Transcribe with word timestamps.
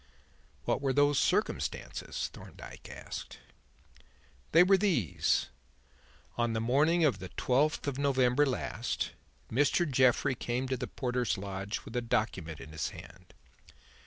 "What 0.65 0.81
were 0.81 0.93
those 0.93 1.19
circumstances?" 1.19 2.31
Thorndyke 2.33 2.89
asked. 2.89 3.37
"They 4.51 4.63
were 4.63 4.75
these: 4.75 5.49
On 6.39 6.53
the 6.53 6.59
morning 6.59 7.05
of 7.05 7.19
the 7.19 7.29
twelfth 7.29 7.85
of 7.87 7.99
November 7.99 8.47
last, 8.47 9.11
Mr. 9.51 9.87
Jeffrey 9.87 10.33
came 10.33 10.67
to 10.69 10.75
the 10.75 10.87
porter's 10.87 11.37
lodge 11.37 11.85
with 11.85 11.95
a 11.95 12.01
document 12.01 12.59
in 12.59 12.71
his 12.71 12.89
hand. 12.89 13.35